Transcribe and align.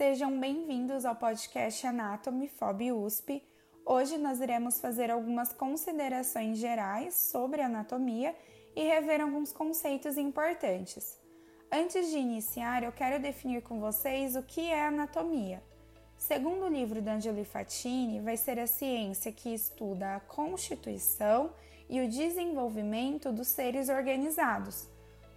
Sejam 0.00 0.40
bem-vindos 0.40 1.04
ao 1.04 1.14
podcast 1.14 1.86
Anatomy 1.86 2.48
FOB 2.48 2.90
USP. 2.90 3.46
Hoje 3.84 4.16
nós 4.16 4.40
iremos 4.40 4.80
fazer 4.80 5.10
algumas 5.10 5.52
considerações 5.52 6.56
gerais 6.56 7.14
sobre 7.14 7.60
anatomia 7.60 8.34
e 8.74 8.82
rever 8.82 9.20
alguns 9.20 9.52
conceitos 9.52 10.16
importantes. 10.16 11.20
Antes 11.70 12.08
de 12.08 12.16
iniciar, 12.16 12.82
eu 12.82 12.92
quero 12.92 13.20
definir 13.20 13.60
com 13.60 13.78
vocês 13.78 14.36
o 14.36 14.42
que 14.42 14.70
é 14.70 14.86
anatomia. 14.86 15.62
Segundo 16.16 16.64
o 16.64 16.72
livro 16.72 17.02
da 17.02 17.16
Angeli 17.16 17.44
Fatini, 17.44 18.20
vai 18.20 18.38
ser 18.38 18.58
a 18.58 18.66
ciência 18.66 19.30
que 19.30 19.52
estuda 19.52 20.16
a 20.16 20.20
constituição 20.20 21.52
e 21.90 22.00
o 22.00 22.08
desenvolvimento 22.08 23.30
dos 23.30 23.48
seres 23.48 23.90
organizados. 23.90 24.88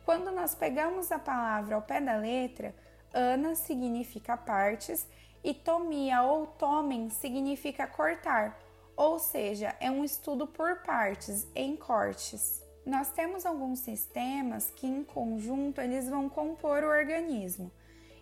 Quando 0.06 0.32
nós 0.32 0.56
pegamos 0.56 1.12
a 1.12 1.20
palavra 1.20 1.76
ao 1.76 1.82
pé 1.82 2.00
da 2.00 2.16
letra, 2.16 2.74
ana 3.14 3.56
significa 3.56 4.36
partes 4.36 5.08
e 5.44 5.54
tomia 5.54 6.24
ou 6.24 6.48
tomen 6.48 7.10
significa 7.10 7.86
cortar, 7.86 8.60
ou 8.96 9.20
seja, 9.20 9.76
é 9.80 9.92
um 9.92 10.04
estudo 10.04 10.48
por 10.48 10.78
partes, 10.84 11.48
em 11.56 11.76
cortes. 11.76 12.64
Nós 12.86 13.12
temos 13.12 13.46
alguns 13.46 13.80
sistemas 13.80 14.72
que 14.72 14.88
em 14.88 15.04
conjunto 15.04 15.80
eles 15.80 16.10
vão 16.10 16.28
compor 16.28 16.84
o 16.84 16.90
organismo 16.90 17.72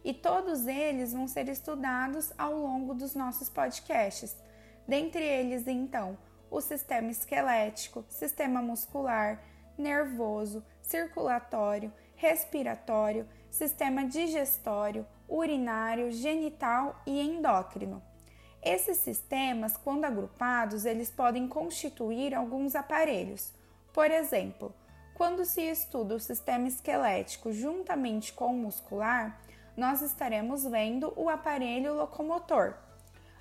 e 0.04 0.14
todos 0.14 0.68
eles 0.68 1.14
vão 1.14 1.28
ser 1.28 1.48
estudados 1.48 2.32
ao 2.38 2.54
longo 2.54 2.94
dos 2.94 3.16
nossos 3.16 3.50
podcasts. 3.50 4.36
Dentre 4.88 5.24
eles, 5.24 5.68
então, 5.68 6.18
o 6.50 6.60
sistema 6.60 7.10
esquelético, 7.10 8.04
sistema 8.10 8.62
muscular, 8.62 9.42
nervoso, 9.78 10.64
circulatório, 10.82 11.92
respiratório, 12.22 13.28
sistema 13.50 14.06
digestório, 14.06 15.08
urinário, 15.28 16.12
genital 16.12 17.02
e 17.04 17.20
endócrino. 17.20 18.00
Esses 18.62 18.98
sistemas, 18.98 19.76
quando 19.76 20.06
agrupados, 20.06 20.86
eles 20.86 21.10
podem 21.10 21.48
constituir 21.48 22.36
alguns 22.36 22.76
aparelhos. 22.76 23.52
Por 23.92 24.12
exemplo, 24.12 24.72
quando 25.16 25.44
se 25.44 25.62
estuda 25.62 26.14
o 26.14 26.20
sistema 26.20 26.68
esquelético 26.68 27.52
juntamente 27.52 28.32
com 28.34 28.54
o 28.54 28.58
muscular, 28.58 29.42
nós 29.76 30.04
estaremos 30.04 30.64
vendo 30.64 31.12
o 31.16 31.28
aparelho 31.28 31.96
locomotor. 31.96 32.76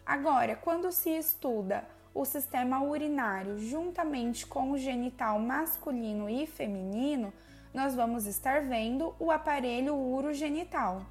Agora, 0.07 0.57
quando 0.57 0.91
se 0.91 1.11
estuda 1.11 1.85
o 2.15 2.25
sistema 2.25 2.83
urinário 2.83 3.59
juntamente 3.59 4.47
com 4.47 4.71
o 4.71 4.79
genital 4.79 5.39
masculino 5.39 6.31
e 6.31 6.47
feminino, 6.47 7.31
nós 7.73 7.95
vamos 7.95 8.27
estar 8.27 8.63
vendo 8.63 9.15
o 9.19 9.31
aparelho 9.31 9.95
urogenital. 9.95 11.03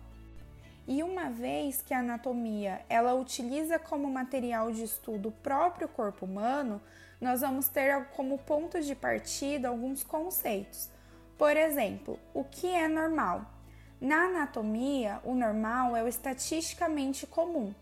E 0.88 1.04
uma 1.04 1.30
vez 1.30 1.82
que 1.82 1.94
a 1.94 2.00
anatomia 2.00 2.82
ela 2.90 3.14
utiliza 3.14 3.78
como 3.78 4.10
material 4.10 4.72
de 4.72 4.84
estudo 4.84 5.30
o 5.30 5.32
próprio 5.32 5.88
corpo 5.88 6.26
humano, 6.26 6.82
nós 7.22 7.42
vamos 7.42 7.68
ter 7.68 8.06
como 8.16 8.38
ponto 8.40 8.82
de 8.82 8.96
partida 8.96 9.68
alguns 9.68 10.04
conceitos. 10.04 10.90
Por 11.38 11.56
exemplo, 11.56 12.20
o 12.34 12.44
que 12.44 12.68
é 12.68 12.88
normal? 12.88 13.46
Na 14.02 14.26
anatomia, 14.26 15.20
o 15.24 15.36
normal 15.36 15.96
é 15.96 16.02
o 16.02 16.08
estatisticamente 16.08 17.28
comum, 17.28 17.74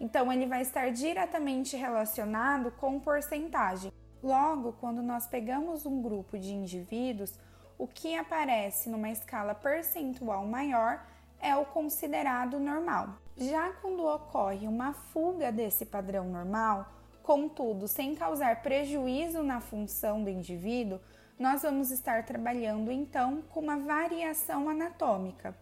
então 0.00 0.32
ele 0.32 0.46
vai 0.46 0.62
estar 0.62 0.90
diretamente 0.90 1.76
relacionado 1.76 2.70
com 2.72 2.98
porcentagem. 2.98 3.92
Logo, 4.22 4.72
quando 4.80 5.02
nós 5.02 5.26
pegamos 5.26 5.86
um 5.86 6.02
grupo 6.02 6.38
de 6.38 6.52
indivíduos, 6.52 7.38
o 7.78 7.86
que 7.86 8.16
aparece 8.16 8.88
numa 8.88 9.10
escala 9.10 9.54
percentual 9.54 10.46
maior 10.46 11.04
é 11.40 11.54
o 11.54 11.64
considerado 11.66 12.58
normal. 12.58 13.10
Já 13.36 13.70
quando 13.82 14.06
ocorre 14.06 14.66
uma 14.66 14.92
fuga 14.92 15.52
desse 15.52 15.84
padrão 15.84 16.24
normal, 16.24 16.86
contudo 17.22 17.86
sem 17.86 18.14
causar 18.14 18.62
prejuízo 18.62 19.42
na 19.42 19.60
função 19.60 20.24
do 20.24 20.30
indivíduo, 20.30 21.00
nós 21.38 21.62
vamos 21.62 21.90
estar 21.90 22.24
trabalhando 22.24 22.90
então 22.90 23.42
com 23.50 23.60
uma 23.60 23.78
variação 23.78 24.70
anatômica. 24.70 25.54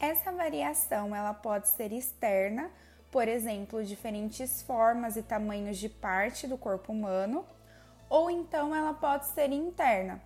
Essa 0.00 0.32
variação 0.32 1.14
ela 1.14 1.32
pode 1.32 1.68
ser 1.68 1.92
externa, 1.92 2.70
por 3.08 3.28
exemplo, 3.28 3.84
diferentes 3.84 4.62
formas 4.62 5.16
e 5.16 5.22
tamanhos 5.22 5.78
de 5.78 5.88
parte 5.88 6.48
do 6.48 6.58
corpo 6.58 6.90
humano, 6.90 7.46
ou 8.08 8.28
então 8.28 8.74
ela 8.74 8.92
pode 8.92 9.26
ser 9.26 9.52
interna, 9.52 10.20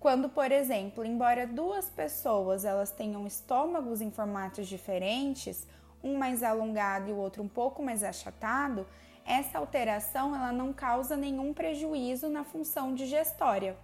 quando, 0.00 0.28
por 0.28 0.52
exemplo, 0.52 1.04
embora 1.04 1.46
duas 1.46 1.90
pessoas 1.90 2.64
elas 2.64 2.90
tenham 2.90 3.26
estômagos 3.26 4.00
em 4.00 4.10
formatos 4.10 4.68
diferentes, 4.68 5.66
um 6.02 6.16
mais 6.16 6.42
alongado 6.42 7.10
e 7.10 7.12
o 7.12 7.16
outro 7.16 7.42
um 7.42 7.48
pouco 7.48 7.82
mais 7.82 8.04
achatado, 8.04 8.86
essa 9.26 9.58
alteração 9.58 10.34
ela 10.34 10.52
não 10.52 10.72
causa 10.72 11.16
nenhum 11.16 11.52
prejuízo 11.52 12.28
na 12.28 12.44
função 12.44 12.94
digestória. 12.94 13.76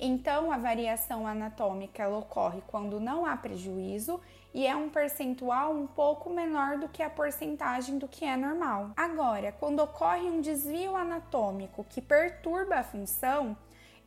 Então, 0.00 0.52
a 0.52 0.56
variação 0.56 1.26
anatômica 1.26 2.04
ela 2.04 2.18
ocorre 2.18 2.62
quando 2.68 3.00
não 3.00 3.26
há 3.26 3.36
prejuízo 3.36 4.20
e 4.54 4.64
é 4.64 4.74
um 4.76 4.88
percentual 4.88 5.72
um 5.72 5.88
pouco 5.88 6.30
menor 6.30 6.78
do 6.78 6.88
que 6.88 7.02
a 7.02 7.10
porcentagem 7.10 7.98
do 7.98 8.06
que 8.06 8.24
é 8.24 8.36
normal. 8.36 8.92
Agora, 8.96 9.50
quando 9.50 9.80
ocorre 9.80 10.30
um 10.30 10.40
desvio 10.40 10.94
anatômico 10.94 11.84
que 11.88 12.00
perturba 12.00 12.76
a 12.76 12.84
função, 12.84 13.56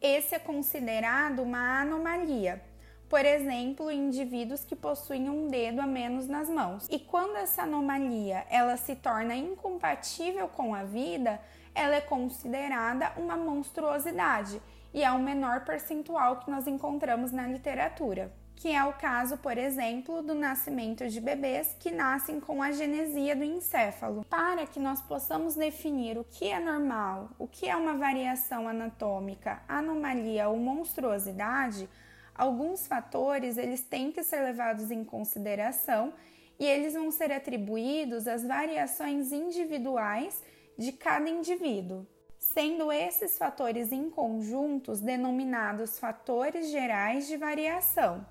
esse 0.01 0.33
é 0.33 0.39
considerado 0.39 1.43
uma 1.43 1.81
anomalia. 1.81 2.61
Por 3.07 3.25
exemplo, 3.25 3.91
indivíduos 3.91 4.63
que 4.63 4.75
possuem 4.75 5.29
um 5.29 5.47
dedo 5.47 5.79
a 5.81 5.85
menos 5.85 6.27
nas 6.27 6.49
mãos. 6.49 6.87
E 6.89 6.97
quando 6.97 7.35
essa 7.35 7.63
anomalia 7.63 8.45
ela 8.49 8.77
se 8.77 8.95
torna 8.95 9.35
incompatível 9.35 10.47
com 10.47 10.73
a 10.73 10.83
vida, 10.83 11.39
ela 11.75 11.95
é 11.95 12.01
considerada 12.01 13.13
uma 13.17 13.37
monstruosidade 13.37 14.61
e 14.93 15.03
é 15.03 15.11
o 15.11 15.19
menor 15.19 15.65
percentual 15.65 16.37
que 16.37 16.49
nós 16.49 16.67
encontramos 16.67 17.31
na 17.31 17.47
literatura 17.47 18.31
que 18.61 18.71
é 18.71 18.83
o 18.83 18.93
caso, 18.93 19.39
por 19.39 19.57
exemplo, 19.57 20.21
do 20.21 20.35
nascimento 20.35 21.09
de 21.09 21.19
bebês 21.19 21.75
que 21.79 21.89
nascem 21.89 22.39
com 22.39 22.61
a 22.61 22.71
genesia 22.71 23.35
do 23.35 23.43
encéfalo. 23.43 24.23
Para 24.25 24.67
que 24.67 24.79
nós 24.79 25.01
possamos 25.01 25.55
definir 25.55 26.15
o 26.15 26.23
que 26.23 26.47
é 26.47 26.59
normal, 26.59 27.31
o 27.39 27.47
que 27.47 27.67
é 27.67 27.75
uma 27.75 27.95
variação 27.95 28.67
anatômica, 28.67 29.63
anomalia 29.67 30.47
ou 30.47 30.57
monstruosidade, 30.57 31.89
alguns 32.35 32.85
fatores 32.85 33.57
eles 33.57 33.81
têm 33.81 34.11
que 34.11 34.21
ser 34.21 34.41
levados 34.43 34.91
em 34.91 35.03
consideração 35.03 36.13
e 36.59 36.63
eles 36.63 36.93
vão 36.93 37.09
ser 37.09 37.31
atribuídos 37.31 38.27
às 38.27 38.43
variações 38.43 39.31
individuais 39.31 40.39
de 40.77 40.91
cada 40.91 41.27
indivíduo 41.27 42.05
sendo 42.37 42.91
esses 42.91 43.37
fatores 43.37 43.91
em 43.91 44.09
conjuntos 44.09 44.99
denominados 44.99 45.99
fatores 45.99 46.71
gerais 46.71 47.27
de 47.27 47.37
variação 47.37 48.25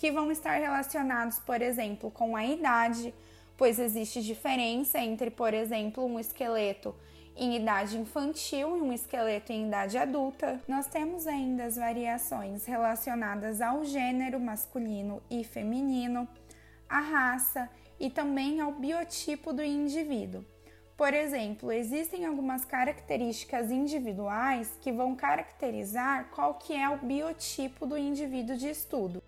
que 0.00 0.10
vão 0.10 0.32
estar 0.32 0.58
relacionados, 0.58 1.38
por 1.40 1.60
exemplo, 1.60 2.10
com 2.10 2.34
a 2.34 2.42
idade, 2.46 3.12
pois 3.54 3.78
existe 3.78 4.22
diferença 4.22 4.98
entre, 4.98 5.30
por 5.30 5.52
exemplo, 5.52 6.02
um 6.06 6.18
esqueleto 6.18 6.94
em 7.36 7.54
idade 7.54 7.98
infantil 7.98 8.78
e 8.78 8.80
um 8.80 8.94
esqueleto 8.94 9.52
em 9.52 9.66
idade 9.66 9.98
adulta. 9.98 10.58
Nós 10.66 10.86
temos 10.86 11.26
ainda 11.26 11.64
as 11.64 11.76
variações 11.76 12.64
relacionadas 12.64 13.60
ao 13.60 13.84
gênero 13.84 14.40
masculino 14.40 15.22
e 15.30 15.44
feminino, 15.44 16.26
à 16.88 17.00
raça 17.00 17.68
e 18.00 18.08
também 18.08 18.58
ao 18.58 18.72
biotipo 18.72 19.52
do 19.52 19.62
indivíduo. 19.62 20.42
Por 20.96 21.12
exemplo, 21.12 21.70
existem 21.70 22.24
algumas 22.24 22.64
características 22.64 23.70
individuais 23.70 24.72
que 24.80 24.92
vão 24.92 25.14
caracterizar 25.14 26.30
qual 26.30 26.54
que 26.54 26.72
é 26.72 26.88
o 26.88 26.96
biotipo 26.96 27.84
do 27.84 27.98
indivíduo 27.98 28.56
de 28.56 28.70
estudo 28.70 29.22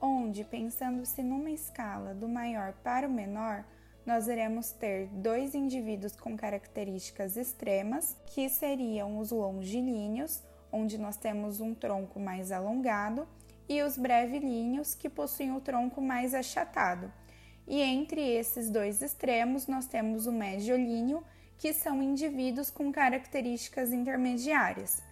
onde, 0.00 0.44
pensando-se 0.44 1.22
numa 1.22 1.50
escala 1.50 2.14
do 2.14 2.28
maior 2.28 2.72
para 2.84 3.06
o 3.06 3.10
menor, 3.10 3.64
nós 4.06 4.26
iremos 4.26 4.70
ter 4.70 5.06
dois 5.08 5.54
indivíduos 5.54 6.16
com 6.16 6.36
características 6.36 7.36
extremas, 7.36 8.16
que 8.26 8.48
seriam 8.48 9.18
os 9.18 9.30
longilíneos, 9.30 10.42
onde 10.72 10.96
nós 10.96 11.16
temos 11.16 11.60
um 11.60 11.74
tronco 11.74 12.18
mais 12.18 12.50
alongado, 12.50 13.28
e 13.68 13.82
os 13.82 13.98
brevilíneos, 13.98 14.94
que 14.94 15.10
possuem 15.10 15.54
o 15.54 15.60
tronco 15.60 16.00
mais 16.00 16.32
achatado. 16.32 17.12
E 17.66 17.82
entre 17.82 18.22
esses 18.22 18.70
dois 18.70 19.02
extremos, 19.02 19.66
nós 19.66 19.86
temos 19.86 20.26
o 20.26 20.32
mediolíneo, 20.32 21.22
que 21.58 21.74
são 21.74 22.02
indivíduos 22.02 22.70
com 22.70 22.90
características 22.90 23.92
intermediárias. 23.92 25.02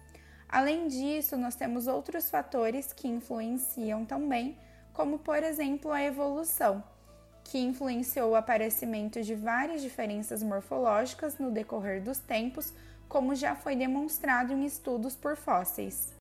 Além 0.49 0.87
disso, 0.87 1.37
nós 1.37 1.55
temos 1.55 1.87
outros 1.87 2.29
fatores 2.29 2.93
que 2.93 3.07
influenciam 3.07 4.05
também 4.05 4.57
como 4.97 5.19
por 5.19 5.43
exemplo 5.43 5.91
a 5.91 6.01
evolução, 6.01 6.83
que 7.43 7.59
influenciou 7.59 8.31
o 8.31 8.35
aparecimento 8.35 9.21
de 9.21 9.35
várias 9.35 9.83
diferenças 9.83 10.41
morfológicas 10.41 11.37
no 11.37 11.51
decorrer 11.51 12.01
dos 12.01 12.17
tempos, 12.17 12.73
como 13.07 13.35
já 13.35 13.55
foi 13.55 13.75
demonstrado 13.75 14.51
em 14.51 14.65
estudos 14.65 15.15
por 15.15 15.37
fósseis. 15.37 16.16